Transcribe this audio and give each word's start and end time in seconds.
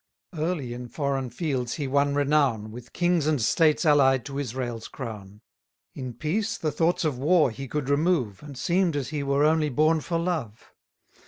Early 0.35 0.73
in 0.73 0.87
foreign 0.87 1.29
fields 1.29 1.75
he 1.75 1.87
won 1.87 2.15
renown, 2.15 2.71
With 2.71 2.91
kings 2.91 3.27
and 3.27 3.39
states 3.39 3.85
allied 3.85 4.25
to 4.25 4.39
Israel's 4.39 4.87
crown: 4.87 5.41
In 5.93 6.15
peace 6.15 6.57
the 6.57 6.71
thoughts 6.71 7.05
of 7.05 7.19
war 7.19 7.51
he 7.51 7.67
could 7.67 7.87
remove, 7.87 8.41
And 8.41 8.57
seem'd 8.57 8.95
as 8.95 9.09
he 9.09 9.21
were 9.21 9.43
only 9.45 9.69
born 9.69 10.01
for 10.01 10.17
love. 10.17 10.73